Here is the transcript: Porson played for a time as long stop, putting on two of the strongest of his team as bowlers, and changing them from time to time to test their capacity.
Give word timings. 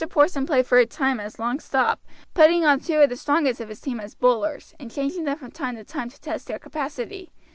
Porson 0.09 0.47
played 0.47 0.65
for 0.65 0.79
a 0.79 0.85
time 0.87 1.19
as 1.19 1.37
long 1.37 1.59
stop, 1.59 2.03
putting 2.33 2.65
on 2.65 2.79
two 2.79 2.95
of 3.01 3.09
the 3.09 3.15
strongest 3.15 3.61
of 3.61 3.69
his 3.69 3.79
team 3.79 3.99
as 3.99 4.15
bowlers, 4.15 4.73
and 4.79 4.89
changing 4.89 5.25
them 5.25 5.37
from 5.37 5.51
time 5.51 5.75
to 5.75 5.83
time 5.83 6.09
to 6.09 6.19
test 6.19 6.47
their 6.47 6.57
capacity. 6.57 7.29